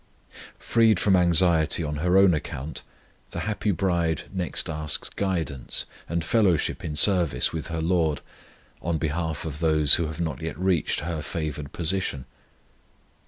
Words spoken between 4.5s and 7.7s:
asks guidance, and fellowship in service with